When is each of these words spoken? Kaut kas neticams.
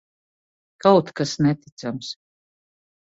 Kaut 0.85 1.11
kas 1.19 1.33
neticams. 1.47 2.07